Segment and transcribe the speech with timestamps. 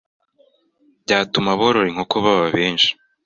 [1.03, 2.89] byatuma aborora inkoko baba benshi